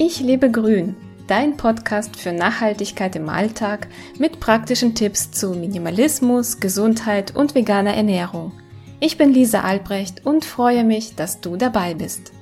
Ich 0.00 0.20
lebe 0.20 0.48
grün, 0.48 0.94
dein 1.26 1.56
Podcast 1.56 2.14
für 2.14 2.30
Nachhaltigkeit 2.30 3.16
im 3.16 3.28
Alltag 3.28 3.88
mit 4.16 4.38
praktischen 4.38 4.94
Tipps 4.94 5.32
zu 5.32 5.50
Minimalismus, 5.50 6.60
Gesundheit 6.60 7.34
und 7.34 7.56
veganer 7.56 7.94
Ernährung. 7.94 8.52
Ich 9.00 9.18
bin 9.18 9.32
Lisa 9.32 9.62
Albrecht 9.62 10.24
und 10.24 10.44
freue 10.44 10.84
mich, 10.84 11.16
dass 11.16 11.40
du 11.40 11.56
dabei 11.56 11.94
bist. 11.94 12.32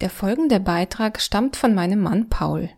Der 0.00 0.08
folgende 0.08 0.60
Beitrag 0.60 1.20
stammt 1.20 1.56
von 1.56 1.74
meinem 1.74 2.00
Mann 2.00 2.28
Paul. 2.28 2.70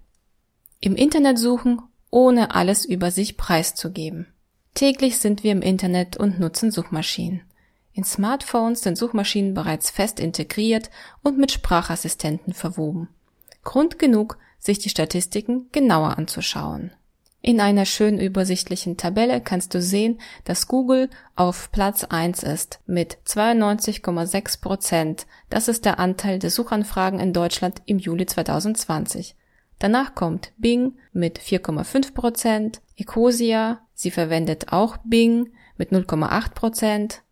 Im 0.80 0.96
Internet 0.96 1.38
suchen, 1.38 1.82
ohne 2.10 2.54
alles 2.54 2.86
über 2.86 3.10
sich 3.10 3.36
preiszugeben. 3.36 4.28
Täglich 4.72 5.18
sind 5.18 5.44
wir 5.44 5.52
im 5.52 5.60
Internet 5.60 6.16
und 6.16 6.40
nutzen 6.40 6.70
Suchmaschinen. 6.70 7.42
In 7.92 8.04
Smartphones 8.04 8.80
sind 8.80 8.96
Suchmaschinen 8.96 9.52
bereits 9.52 9.90
fest 9.90 10.20
integriert 10.20 10.88
und 11.22 11.36
mit 11.36 11.52
Sprachassistenten 11.52 12.54
verwoben. 12.54 13.10
Grund 13.62 13.98
genug, 13.98 14.38
sich 14.58 14.78
die 14.78 14.88
Statistiken 14.88 15.68
genauer 15.72 16.18
anzuschauen. 16.18 16.92
In 17.44 17.60
einer 17.60 17.86
schön 17.86 18.20
übersichtlichen 18.20 18.96
Tabelle 18.96 19.40
kannst 19.40 19.74
du 19.74 19.82
sehen, 19.82 20.20
dass 20.44 20.68
Google 20.68 21.10
auf 21.34 21.72
Platz 21.72 22.04
1 22.04 22.44
ist 22.44 22.78
mit 22.86 23.18
92,6 23.26 24.60
Prozent. 24.60 25.26
Das 25.50 25.66
ist 25.66 25.84
der 25.84 25.98
Anteil 25.98 26.38
der 26.38 26.50
Suchanfragen 26.50 27.18
in 27.18 27.32
Deutschland 27.32 27.82
im 27.84 27.98
Juli 27.98 28.26
2020. 28.26 29.34
Danach 29.80 30.14
kommt 30.14 30.52
Bing 30.56 30.92
mit 31.12 31.40
4,5 31.40 32.14
Prozent, 32.14 32.80
Ecosia, 32.96 33.80
sie 33.92 34.12
verwendet 34.12 34.72
auch 34.72 34.98
Bing 34.98 35.50
mit 35.76 35.90
0,8 35.90 36.50
Prozent. 36.54 37.22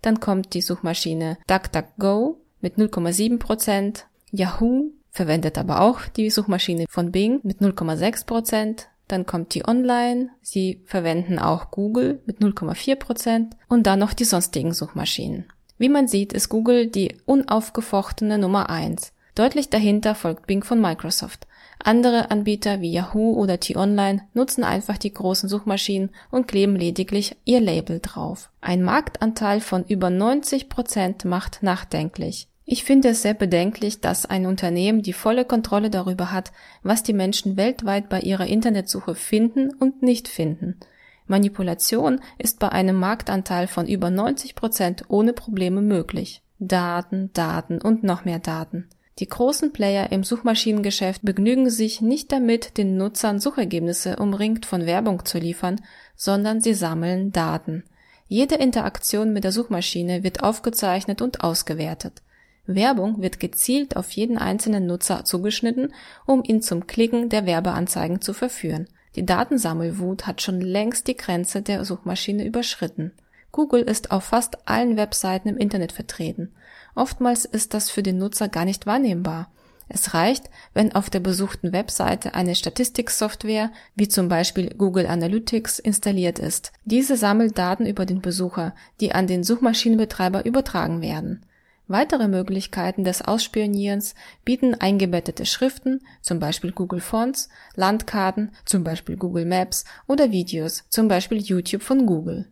Dann 0.00 0.20
kommt 0.20 0.54
die 0.54 0.62
Suchmaschine 0.62 1.38
DuckDuckGo 1.48 2.40
mit 2.60 2.76
0,7 2.76 3.40
Prozent, 3.40 4.06
Yahoo 4.30 4.92
verwendet 5.16 5.58
aber 5.58 5.80
auch 5.80 6.02
die 6.16 6.30
Suchmaschine 6.30 6.84
von 6.88 7.10
Bing 7.10 7.40
mit 7.42 7.60
0,6 7.60 8.26
Prozent. 8.26 8.88
Dann 9.08 9.24
kommt 9.24 9.54
die 9.54 9.66
Online. 9.66 10.30
Sie 10.42 10.82
verwenden 10.84 11.38
auch 11.38 11.70
Google 11.70 12.20
mit 12.26 12.40
0,4 12.40 12.96
Prozent 12.96 13.56
und 13.68 13.86
dann 13.86 13.98
noch 13.98 14.12
die 14.12 14.24
sonstigen 14.24 14.74
Suchmaschinen. 14.74 15.46
Wie 15.78 15.88
man 15.88 16.06
sieht, 16.08 16.32
ist 16.32 16.48
Google 16.48 16.86
die 16.86 17.16
unaufgefochtene 17.24 18.38
Nummer 18.38 18.70
eins. 18.70 19.12
Deutlich 19.34 19.68
dahinter 19.68 20.14
folgt 20.14 20.46
Bing 20.46 20.62
von 20.64 20.80
Microsoft. 20.80 21.46
Andere 21.78 22.30
Anbieter 22.30 22.80
wie 22.80 22.90
Yahoo 22.90 23.34
oder 23.34 23.60
T-Online 23.60 24.22
nutzen 24.32 24.64
einfach 24.64 24.96
die 24.96 25.12
großen 25.12 25.48
Suchmaschinen 25.48 26.10
und 26.30 26.48
kleben 26.48 26.74
lediglich 26.74 27.36
ihr 27.44 27.60
Label 27.60 28.00
drauf. 28.00 28.50
Ein 28.60 28.82
Marktanteil 28.82 29.60
von 29.60 29.84
über 29.84 30.08
90 30.08 30.68
Prozent 30.68 31.24
macht 31.26 31.62
nachdenklich. 31.62 32.48
Ich 32.68 32.82
finde 32.82 33.10
es 33.10 33.22
sehr 33.22 33.34
bedenklich, 33.34 34.00
dass 34.00 34.26
ein 34.26 34.44
Unternehmen 34.44 35.00
die 35.00 35.12
volle 35.12 35.44
Kontrolle 35.44 35.88
darüber 35.88 36.32
hat, 36.32 36.50
was 36.82 37.04
die 37.04 37.12
Menschen 37.12 37.56
weltweit 37.56 38.08
bei 38.08 38.20
ihrer 38.20 38.46
Internetsuche 38.46 39.14
finden 39.14 39.72
und 39.72 40.02
nicht 40.02 40.26
finden. 40.26 40.80
Manipulation 41.28 42.20
ist 42.38 42.58
bei 42.58 42.68
einem 42.70 42.96
Marktanteil 42.96 43.68
von 43.68 43.86
über 43.86 44.10
90 44.10 44.56
Prozent 44.56 45.04
ohne 45.06 45.32
Probleme 45.32 45.80
möglich. 45.80 46.42
Daten, 46.58 47.30
Daten 47.34 47.80
und 47.80 48.02
noch 48.02 48.24
mehr 48.24 48.40
Daten. 48.40 48.88
Die 49.20 49.28
großen 49.28 49.72
Player 49.72 50.10
im 50.10 50.24
Suchmaschinengeschäft 50.24 51.22
begnügen 51.22 51.70
sich 51.70 52.00
nicht 52.00 52.32
damit, 52.32 52.78
den 52.78 52.96
Nutzern 52.96 53.38
Suchergebnisse 53.38 54.16
umringt 54.16 54.66
von 54.66 54.86
Werbung 54.86 55.24
zu 55.24 55.38
liefern, 55.38 55.80
sondern 56.16 56.60
sie 56.60 56.74
sammeln 56.74 57.30
Daten. 57.30 57.84
Jede 58.26 58.56
Interaktion 58.56 59.32
mit 59.32 59.44
der 59.44 59.52
Suchmaschine 59.52 60.24
wird 60.24 60.42
aufgezeichnet 60.42 61.22
und 61.22 61.44
ausgewertet. 61.44 62.22
Werbung 62.66 63.22
wird 63.22 63.40
gezielt 63.40 63.96
auf 63.96 64.10
jeden 64.10 64.38
einzelnen 64.38 64.86
Nutzer 64.86 65.24
zugeschnitten, 65.24 65.92
um 66.26 66.42
ihn 66.44 66.62
zum 66.62 66.86
Klicken 66.86 67.28
der 67.28 67.46
Werbeanzeigen 67.46 68.20
zu 68.20 68.32
verführen. 68.32 68.88
Die 69.14 69.24
Datensammelwut 69.24 70.26
hat 70.26 70.42
schon 70.42 70.60
längst 70.60 71.06
die 71.06 71.16
Grenze 71.16 71.62
der 71.62 71.84
Suchmaschine 71.84 72.44
überschritten. 72.44 73.12
Google 73.52 73.82
ist 73.82 74.10
auf 74.10 74.24
fast 74.24 74.68
allen 74.68 74.96
Webseiten 74.96 75.48
im 75.48 75.56
Internet 75.56 75.92
vertreten. 75.92 76.52
Oftmals 76.94 77.46
ist 77.46 77.72
das 77.72 77.88
für 77.88 78.02
den 78.02 78.18
Nutzer 78.18 78.48
gar 78.48 78.66
nicht 78.66 78.84
wahrnehmbar. 78.84 79.50
Es 79.88 80.14
reicht, 80.14 80.50
wenn 80.74 80.94
auf 80.94 81.10
der 81.10 81.20
besuchten 81.20 81.72
Webseite 81.72 82.34
eine 82.34 82.56
Statistiksoftware, 82.56 83.70
wie 83.94 84.08
zum 84.08 84.28
Beispiel 84.28 84.74
Google 84.74 85.06
Analytics, 85.06 85.78
installiert 85.78 86.38
ist. 86.38 86.72
Diese 86.84 87.16
sammelt 87.16 87.56
Daten 87.56 87.86
über 87.86 88.04
den 88.04 88.20
Besucher, 88.20 88.74
die 89.00 89.12
an 89.12 89.26
den 89.26 89.44
Suchmaschinenbetreiber 89.44 90.44
übertragen 90.44 91.00
werden. 91.00 91.46
Weitere 91.88 92.26
Möglichkeiten 92.26 93.04
des 93.04 93.22
Ausspionierens 93.22 94.16
bieten 94.44 94.74
eingebettete 94.74 95.46
Schriften, 95.46 96.00
zum 96.20 96.40
Beispiel 96.40 96.72
Google 96.72 97.00
Fonts, 97.00 97.48
Landkarten, 97.76 98.50
zum 98.64 98.82
Beispiel 98.82 99.16
Google 99.16 99.46
Maps 99.46 99.84
oder 100.08 100.32
Videos, 100.32 100.84
zum 100.88 101.06
Beispiel 101.06 101.38
YouTube 101.38 101.82
von 101.82 102.06
Google. 102.06 102.48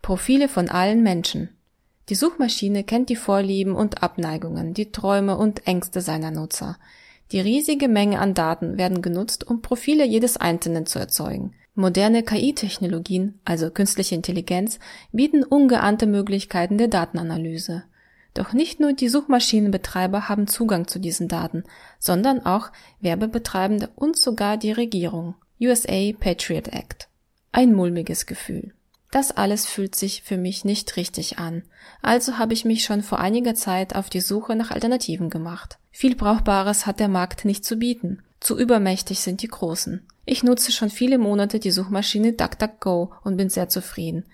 Profile 0.00 0.48
von 0.48 0.70
allen 0.70 1.02
Menschen. 1.02 1.50
Die 2.08 2.14
Suchmaschine 2.14 2.82
kennt 2.82 3.10
die 3.10 3.16
Vorlieben 3.16 3.74
und 3.74 4.02
Abneigungen, 4.02 4.72
die 4.72 4.90
Träume 4.92 5.36
und 5.36 5.66
Ängste 5.66 6.00
seiner 6.00 6.30
Nutzer. 6.30 6.78
Die 7.32 7.40
riesige 7.40 7.86
Menge 7.86 8.18
an 8.18 8.34
Daten 8.34 8.78
werden 8.78 9.02
genutzt, 9.02 9.46
um 9.46 9.60
Profile 9.60 10.04
jedes 10.04 10.38
Einzelnen 10.38 10.86
zu 10.86 10.98
erzeugen. 10.98 11.54
Moderne 11.74 12.24
KI-Technologien, 12.24 13.38
also 13.44 13.70
künstliche 13.70 14.14
Intelligenz, 14.14 14.80
bieten 15.12 15.44
ungeahnte 15.44 16.06
Möglichkeiten 16.06 16.78
der 16.78 16.88
Datenanalyse. 16.88 17.84
Doch 18.34 18.52
nicht 18.52 18.80
nur 18.80 18.92
die 18.92 19.08
Suchmaschinenbetreiber 19.08 20.28
haben 20.28 20.46
Zugang 20.46 20.86
zu 20.86 20.98
diesen 20.98 21.28
Daten, 21.28 21.64
sondern 21.98 22.46
auch 22.46 22.70
Werbebetreibende 23.00 23.90
und 23.96 24.16
sogar 24.16 24.56
die 24.56 24.72
Regierung. 24.72 25.34
USA 25.60 26.12
Patriot 26.18 26.68
Act. 26.68 27.08
Ein 27.52 27.74
mulmiges 27.74 28.26
Gefühl. 28.26 28.72
Das 29.10 29.32
alles 29.32 29.66
fühlt 29.66 29.96
sich 29.96 30.22
für 30.22 30.36
mich 30.36 30.64
nicht 30.64 30.96
richtig 30.96 31.38
an. 31.38 31.64
Also 32.00 32.38
habe 32.38 32.54
ich 32.54 32.64
mich 32.64 32.84
schon 32.84 33.02
vor 33.02 33.18
einiger 33.18 33.56
Zeit 33.56 33.96
auf 33.96 34.08
die 34.08 34.20
Suche 34.20 34.54
nach 34.54 34.70
Alternativen 34.70 35.30
gemacht. 35.30 35.78
Viel 35.90 36.14
Brauchbares 36.14 36.86
hat 36.86 37.00
der 37.00 37.08
Markt 37.08 37.44
nicht 37.44 37.64
zu 37.64 37.76
bieten. 37.76 38.22
Zu 38.38 38.56
übermächtig 38.56 39.20
sind 39.20 39.42
die 39.42 39.48
Großen. 39.48 40.06
Ich 40.24 40.44
nutze 40.44 40.70
schon 40.70 40.90
viele 40.90 41.18
Monate 41.18 41.58
die 41.58 41.72
Suchmaschine 41.72 42.34
DuckDuckGo 42.34 43.12
und 43.24 43.36
bin 43.36 43.50
sehr 43.50 43.68
zufrieden. 43.68 44.24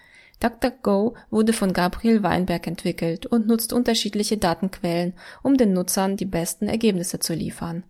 DuckDuckGo 0.40 1.14
wurde 1.30 1.52
von 1.52 1.72
Gabriel 1.72 2.22
Weinberg 2.22 2.66
entwickelt 2.66 3.26
und 3.26 3.46
nutzt 3.46 3.72
unterschiedliche 3.72 4.36
Datenquellen, 4.36 5.14
um 5.42 5.56
den 5.56 5.72
Nutzern 5.72 6.16
die 6.16 6.26
besten 6.26 6.68
Ergebnisse 6.68 7.20
zu 7.20 7.34
liefern. 7.34 7.84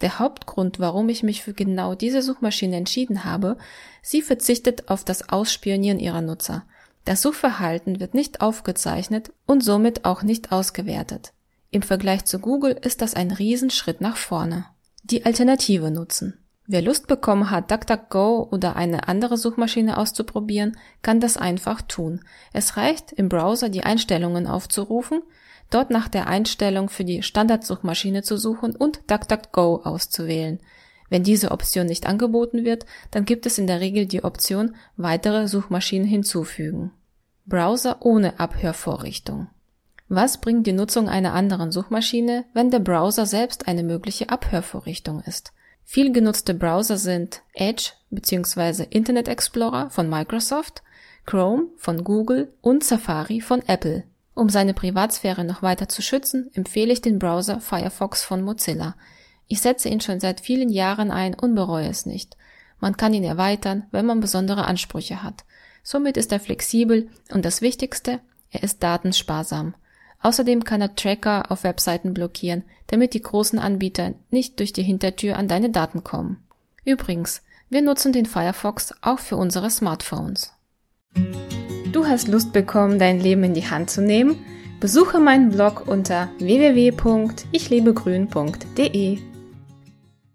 Der 0.00 0.18
Hauptgrund, 0.18 0.80
warum 0.80 1.08
ich 1.08 1.22
mich 1.22 1.42
für 1.42 1.54
genau 1.54 1.94
diese 1.94 2.20
Suchmaschine 2.20 2.76
entschieden 2.76 3.24
habe, 3.24 3.56
sie 4.02 4.22
verzichtet 4.22 4.88
auf 4.88 5.04
das 5.04 5.28
Ausspionieren 5.28 6.00
ihrer 6.00 6.20
Nutzer. 6.20 6.64
Das 7.04 7.22
Suchverhalten 7.22 8.00
wird 8.00 8.14
nicht 8.14 8.40
aufgezeichnet 8.40 9.32
und 9.46 9.62
somit 9.62 10.04
auch 10.04 10.22
nicht 10.22 10.52
ausgewertet. 10.52 11.32
Im 11.70 11.82
Vergleich 11.82 12.24
zu 12.24 12.38
Google 12.38 12.72
ist 12.72 13.02
das 13.02 13.14
ein 13.14 13.30
Riesenschritt 13.30 14.00
nach 14.00 14.16
vorne. 14.16 14.66
Die 15.04 15.26
Alternative 15.26 15.90
nutzen. 15.90 16.43
Wer 16.66 16.80
Lust 16.80 17.08
bekommen 17.08 17.50
hat, 17.50 17.70
DuckDuckGo 17.70 18.48
oder 18.50 18.74
eine 18.74 19.06
andere 19.06 19.36
Suchmaschine 19.36 19.98
auszuprobieren, 19.98 20.78
kann 21.02 21.20
das 21.20 21.36
einfach 21.36 21.82
tun. 21.82 22.20
Es 22.54 22.78
reicht, 22.78 23.12
im 23.12 23.28
Browser 23.28 23.68
die 23.68 23.82
Einstellungen 23.82 24.46
aufzurufen, 24.46 25.22
dort 25.68 25.90
nach 25.90 26.08
der 26.08 26.26
Einstellung 26.26 26.88
für 26.88 27.04
die 27.04 27.22
Standardsuchmaschine 27.22 28.22
zu 28.22 28.38
suchen 28.38 28.74
und 28.74 29.02
DuckDuckGo 29.10 29.82
auszuwählen. 29.84 30.58
Wenn 31.10 31.22
diese 31.22 31.50
Option 31.50 31.86
nicht 31.86 32.06
angeboten 32.06 32.64
wird, 32.64 32.86
dann 33.10 33.26
gibt 33.26 33.44
es 33.44 33.58
in 33.58 33.66
der 33.66 33.80
Regel 33.80 34.06
die 34.06 34.24
Option 34.24 34.74
weitere 34.96 35.48
Suchmaschinen 35.48 36.08
hinzufügen. 36.08 36.92
Browser 37.44 37.98
ohne 38.00 38.40
Abhörvorrichtung. 38.40 39.48
Was 40.08 40.40
bringt 40.40 40.66
die 40.66 40.72
Nutzung 40.72 41.10
einer 41.10 41.34
anderen 41.34 41.72
Suchmaschine, 41.72 42.46
wenn 42.54 42.70
der 42.70 42.78
Browser 42.78 43.26
selbst 43.26 43.68
eine 43.68 43.82
mögliche 43.82 44.30
Abhörvorrichtung 44.30 45.20
ist? 45.20 45.52
Viel 45.84 46.12
genutzte 46.12 46.54
Browser 46.54 46.96
sind 46.96 47.42
Edge 47.52 47.90
bzw. 48.10 48.86
Internet 48.90 49.28
Explorer 49.28 49.90
von 49.90 50.08
Microsoft, 50.08 50.82
Chrome 51.26 51.68
von 51.76 52.04
Google 52.04 52.52
und 52.60 52.82
Safari 52.82 53.40
von 53.40 53.62
Apple. 53.66 54.04
Um 54.34 54.48
seine 54.48 54.74
Privatsphäre 54.74 55.44
noch 55.44 55.62
weiter 55.62 55.88
zu 55.88 56.02
schützen, 56.02 56.50
empfehle 56.54 56.92
ich 56.92 57.02
den 57.02 57.18
Browser 57.18 57.60
Firefox 57.60 58.24
von 58.24 58.42
Mozilla. 58.42 58.96
Ich 59.46 59.60
setze 59.60 59.88
ihn 59.88 60.00
schon 60.00 60.20
seit 60.20 60.40
vielen 60.40 60.70
Jahren 60.70 61.10
ein 61.10 61.34
und 61.34 61.54
bereue 61.54 61.88
es 61.88 62.06
nicht. 62.06 62.36
Man 62.80 62.96
kann 62.96 63.14
ihn 63.14 63.24
erweitern, 63.24 63.86
wenn 63.92 64.06
man 64.06 64.20
besondere 64.20 64.64
Ansprüche 64.64 65.22
hat. 65.22 65.44
Somit 65.82 66.16
ist 66.16 66.32
er 66.32 66.40
flexibel 66.40 67.08
und 67.30 67.44
das 67.44 67.60
Wichtigste, 67.60 68.20
er 68.50 68.62
ist 68.62 68.82
datensparsam. 68.82 69.74
Außerdem 70.24 70.64
kann 70.64 70.80
er 70.80 70.96
Tracker 70.96 71.50
auf 71.50 71.62
Webseiten 71.64 72.14
blockieren, 72.14 72.64
damit 72.86 73.12
die 73.12 73.20
großen 73.20 73.58
Anbieter 73.58 74.14
nicht 74.30 74.58
durch 74.58 74.72
die 74.72 74.82
Hintertür 74.82 75.36
an 75.36 75.48
deine 75.48 75.68
Daten 75.68 76.02
kommen. 76.02 76.42
Übrigens, 76.86 77.42
wir 77.68 77.82
nutzen 77.82 78.14
den 78.14 78.24
Firefox 78.24 78.94
auch 79.02 79.18
für 79.18 79.36
unsere 79.36 79.68
Smartphones. 79.68 80.54
Du 81.92 82.06
hast 82.06 82.28
Lust 82.28 82.54
bekommen, 82.54 82.98
dein 82.98 83.20
Leben 83.20 83.44
in 83.44 83.52
die 83.52 83.68
Hand 83.68 83.90
zu 83.90 84.00
nehmen? 84.00 84.38
Besuche 84.80 85.20
meinen 85.20 85.50
Blog 85.50 85.86
unter 85.86 86.30
www.ichlebegrün.de. 86.38 89.33